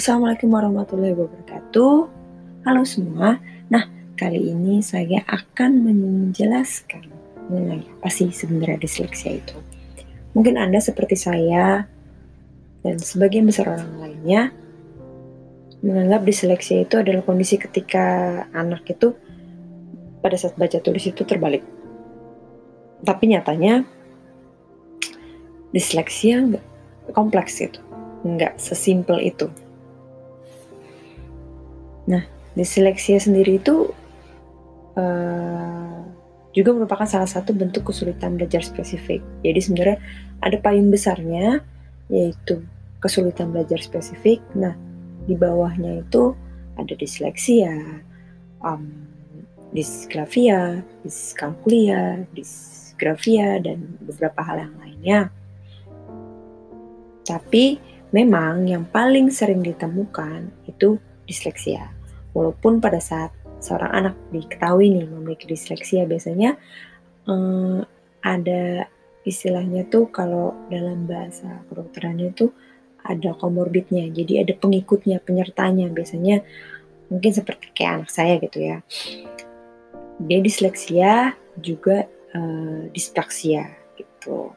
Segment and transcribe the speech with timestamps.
[0.00, 2.08] Assalamualaikum warahmatullahi wabarakatuh.
[2.64, 3.36] Halo semua.
[3.68, 3.84] Nah,
[4.16, 7.04] kali ini saya akan menjelaskan
[7.52, 9.52] mengenai apa sih sebenarnya disleksia itu.
[10.32, 11.84] Mungkin Anda seperti saya
[12.80, 14.56] dan sebagian besar orang lainnya
[15.84, 19.12] menganggap disleksia itu adalah kondisi ketika anak itu
[20.24, 21.60] pada saat baca tulis itu terbalik.
[23.04, 23.84] Tapi nyatanya
[25.76, 26.40] disleksia
[27.12, 27.84] kompleks itu,
[28.24, 29.52] nggak sesimpel itu.
[32.10, 32.26] Nah,
[32.58, 33.94] disleksia sendiri itu
[34.98, 36.02] uh,
[36.50, 39.22] juga merupakan salah satu bentuk kesulitan belajar spesifik.
[39.46, 39.98] Jadi sebenarnya
[40.42, 41.62] ada payung besarnya
[42.10, 42.66] yaitu
[42.98, 44.42] kesulitan belajar spesifik.
[44.58, 44.74] Nah,
[45.30, 46.34] di bawahnya itu
[46.74, 48.02] ada disleksia,
[48.66, 48.90] um,
[49.70, 55.20] disgrafia, diskalkulia, disgrafia, dan beberapa hal yang lainnya.
[57.22, 57.78] Tapi
[58.10, 60.98] memang yang paling sering ditemukan itu
[61.30, 61.99] disleksia.
[62.32, 66.56] Walaupun pada saat seorang anak diketahui nih memiliki disleksia biasanya
[67.28, 67.84] um,
[68.24, 68.88] ada
[69.24, 72.50] istilahnya tuh kalau dalam bahasa kedokterannya tuh
[73.00, 75.88] ada komorbidnya, jadi ada pengikutnya, penyertanya.
[75.88, 76.44] Biasanya
[77.08, 78.76] mungkin seperti kayak anak saya gitu ya.
[80.20, 82.04] Dia disleksia juga
[82.36, 84.52] uh, dispraksia gitu.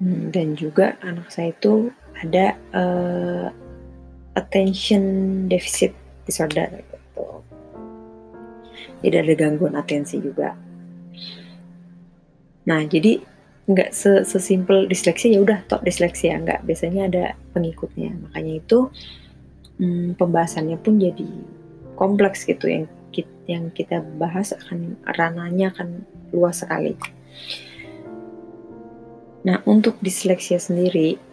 [0.00, 3.52] Hmm, dan juga anak saya itu ada uh,
[4.38, 5.02] attention
[5.50, 5.94] deficit
[6.26, 7.24] disorder gitu.
[9.00, 10.52] Jadi ada gangguan atensi juga.
[12.68, 13.18] Nah, jadi
[13.70, 13.94] nggak
[14.26, 18.90] sesimpel disleksia ya udah tok disleksia nggak biasanya ada pengikutnya makanya itu
[19.78, 21.30] hmm, pembahasannya pun jadi
[21.94, 26.02] kompleks gitu yang kita, yang kita bahas akan rananya akan
[26.34, 26.98] luas sekali.
[29.46, 31.29] Nah untuk disleksia sendiri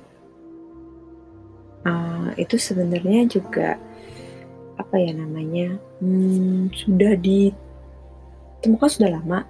[2.38, 3.76] itu sebenarnya juga
[4.78, 9.42] apa ya namanya hmm, sudah ditemukan sudah lama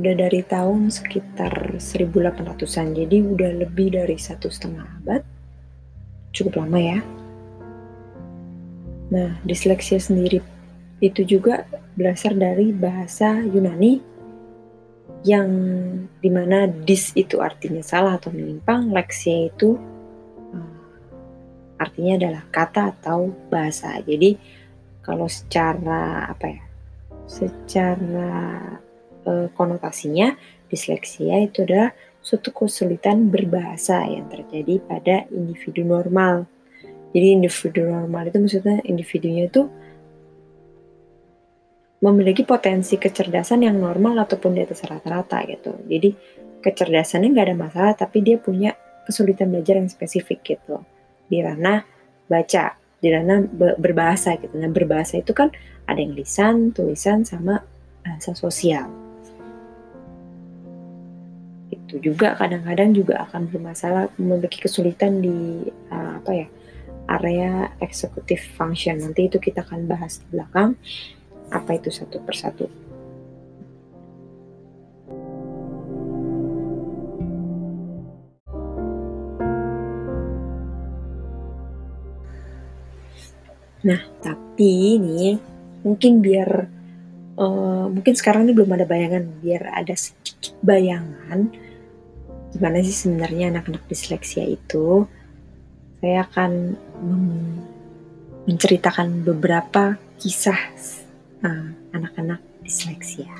[0.00, 5.20] sudah dari tahun sekitar 1800-an, jadi udah lebih dari satu setengah abad.
[6.32, 6.98] Cukup lama ya.
[9.12, 10.40] Nah, disleksia sendiri
[11.04, 11.68] itu juga
[11.98, 14.00] berasal dari bahasa Yunani
[15.26, 15.50] yang
[16.22, 19.76] di mana dis itu artinya salah atau menyimpang, leksia itu
[21.80, 23.96] artinya adalah kata atau bahasa.
[24.04, 24.36] Jadi
[25.00, 26.62] kalau secara apa ya?
[27.24, 28.32] Secara
[29.24, 30.36] e, konotasinya
[30.68, 36.44] disleksia itu adalah suatu kesulitan berbahasa yang terjadi pada individu normal.
[37.16, 39.66] Jadi individu normal itu maksudnya individunya itu
[42.00, 45.74] memiliki potensi kecerdasan yang normal ataupun di atas rata-rata gitu.
[45.88, 46.12] Jadi
[46.60, 48.76] kecerdasannya nggak ada masalah, tapi dia punya
[49.08, 50.84] kesulitan belajar yang spesifik gitu
[51.30, 51.86] di ranah
[52.26, 53.46] baca, di ranah
[53.78, 54.58] berbahasa gitu.
[54.58, 55.54] Nah berbahasa itu kan
[55.86, 57.62] ada yang lisan, tulisan, sama
[58.02, 58.90] bahasa sosial.
[61.70, 66.46] Itu juga kadang-kadang juga akan bermasalah memiliki kesulitan di uh, apa ya
[67.10, 68.98] area eksekutif function.
[68.98, 70.74] Nanti itu kita akan bahas di belakang
[71.50, 72.89] apa itu satu persatu
[83.86, 85.36] Nah, tapi ini
[85.80, 86.50] mungkin biar
[87.40, 91.70] uh, mungkin sekarang ini belum ada bayangan, biar ada sedikit bayangan
[92.50, 95.06] gimana sih sebenarnya anak-anak disleksia itu
[96.00, 96.74] saya akan
[98.48, 100.58] menceritakan beberapa kisah
[101.44, 103.30] eh, anak-anak uh, disleksia.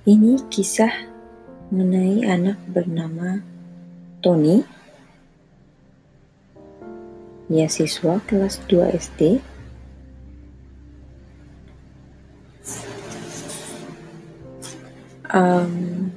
[0.00, 1.12] Ini kisah
[1.68, 3.44] mengenai anak bernama
[4.24, 4.64] Tony.
[7.52, 9.20] Ia siswa kelas 2 SD
[15.34, 16.08] um,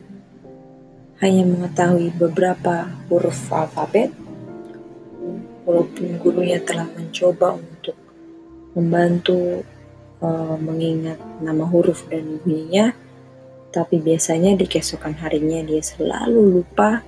[1.20, 4.16] hanya mengetahui beberapa huruf alfabet,
[5.68, 8.00] walaupun gurunya telah mencoba untuk
[8.80, 9.68] membantu
[10.24, 13.03] uh, mengingat nama huruf dan bunyinya,
[13.74, 17.02] tapi biasanya di keesokan harinya dia selalu lupa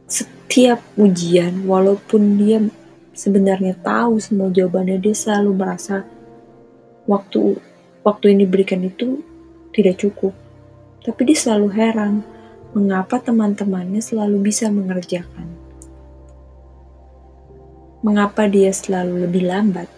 [0.06, 2.62] setiap ujian walaupun dia
[3.18, 6.06] sebenarnya tahu semua jawabannya dia selalu merasa
[7.10, 7.58] waktu
[8.06, 9.26] waktu yang diberikan itu
[9.74, 10.38] tidak cukup.
[11.02, 12.37] Tapi dia selalu heran
[12.76, 15.48] mengapa teman-temannya selalu bisa mengerjakan.
[18.04, 19.90] Mengapa dia selalu lebih lambat?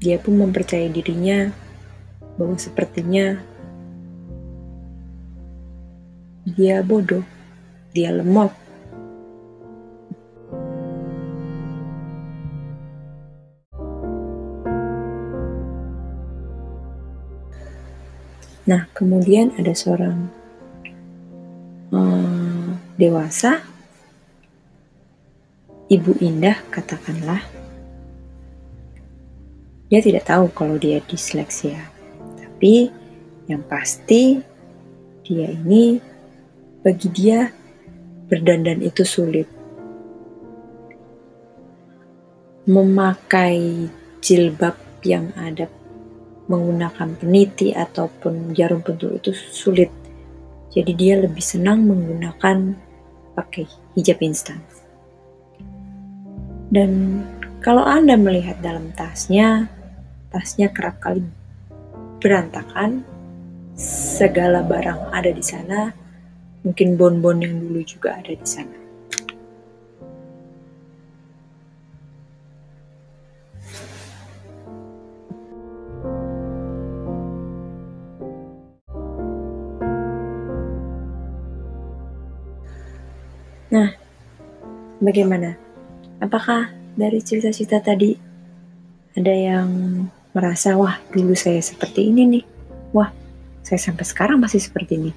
[0.00, 1.52] Dia pun mempercayai dirinya
[2.40, 3.36] bahwa sepertinya
[6.48, 7.24] dia bodoh,
[7.92, 8.50] dia lemot,
[18.70, 20.30] Nah, kemudian ada seorang
[21.90, 23.66] um, dewasa,
[25.90, 27.42] ibu indah, katakanlah,
[29.90, 31.82] dia tidak tahu kalau dia disleksia,
[32.38, 32.94] tapi
[33.50, 34.38] yang pasti
[35.26, 35.98] dia ini
[36.86, 37.50] bagi dia
[38.30, 39.50] berdandan itu sulit.
[42.70, 43.90] Memakai
[44.22, 45.66] jilbab yang ada
[46.50, 49.94] menggunakan peniti ataupun jarum pentul itu sulit.
[50.74, 52.74] Jadi dia lebih senang menggunakan
[53.38, 54.58] pakai hijab instan.
[56.70, 57.22] Dan
[57.62, 59.70] kalau Anda melihat dalam tasnya,
[60.34, 61.22] tasnya kerap kali
[62.18, 63.02] berantakan,
[63.78, 65.90] segala barang ada di sana,
[66.66, 68.79] mungkin bon-bon yang dulu juga ada di sana.
[83.70, 83.94] Nah,
[84.98, 85.54] bagaimana?
[86.18, 88.18] Apakah dari cerita-cerita tadi
[89.14, 89.70] ada yang
[90.34, 92.44] merasa, wah dulu saya seperti ini nih,
[92.90, 93.14] wah
[93.62, 95.12] saya sampai sekarang masih seperti ini.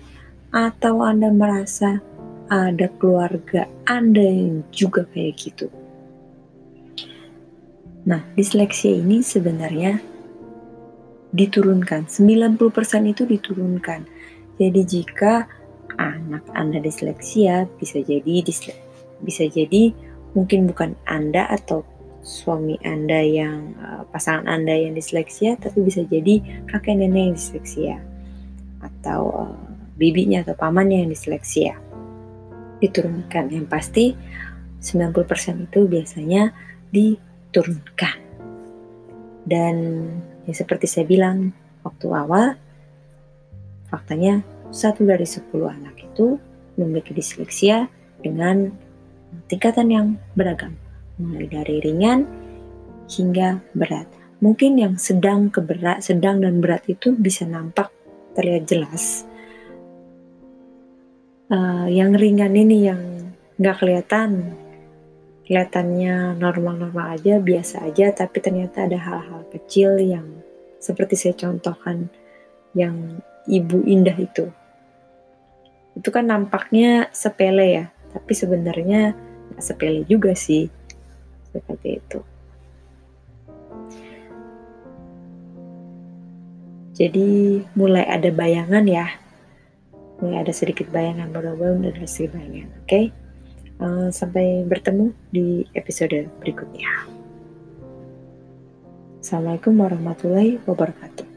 [0.53, 1.97] Atau Anda merasa
[2.45, 5.67] ada keluarga Anda yang juga kayak gitu.
[8.05, 9.97] Nah, disleksia ini sebenarnya
[11.33, 14.05] diturunkan, 90% itu diturunkan.
[14.61, 15.49] Jadi jika
[15.97, 18.75] anak Anda disleksia bisa jadi disle
[19.23, 19.93] bisa jadi
[20.33, 21.85] mungkin bukan Anda atau
[22.23, 27.95] suami Anda yang uh, pasangan Anda yang disleksia tapi bisa jadi kakek nenek yang disleksia
[28.83, 31.77] atau uh, bibinya atau pamannya yang disleksia.
[32.81, 33.53] Diturunkan.
[33.53, 34.05] Yang pasti
[34.83, 36.51] 90% itu biasanya
[36.91, 38.17] diturunkan.
[39.43, 39.75] Dan
[40.47, 41.51] ya seperti saya bilang
[41.83, 42.55] waktu awal
[43.91, 44.43] faktanya
[44.73, 46.41] satu dari sepuluh anak itu
[46.81, 47.85] memiliki disleksia
[48.25, 48.73] dengan
[49.45, 50.73] tingkatan yang beragam,
[51.21, 52.25] mulai dari ringan
[53.05, 54.09] hingga berat.
[54.41, 57.93] Mungkin yang sedang ke berat, sedang dan berat itu bisa nampak
[58.33, 59.23] terlihat jelas.
[61.53, 63.29] Uh, yang ringan ini yang
[63.61, 64.57] nggak kelihatan,
[65.45, 70.25] kelihatannya normal-normal aja, biasa aja, tapi ternyata ada hal-hal kecil yang
[70.81, 72.09] seperti saya contohkan
[72.73, 74.49] yang ibu indah itu
[75.93, 79.13] itu kan nampaknya sepele ya, tapi sebenarnya
[79.53, 80.69] nggak sepele juga sih,
[81.53, 82.19] seperti itu.
[86.93, 89.09] Jadi mulai ada bayangan ya,
[90.21, 92.85] mulai ada sedikit bayangan, mudah-mudahan ada sedikit bayangan, oke?
[92.85, 93.05] Okay?
[93.81, 97.09] Uh, eh, sampai bertemu di episode berikutnya.
[99.25, 101.32] Assalamualaikum warahmatullahi wabarakatuh.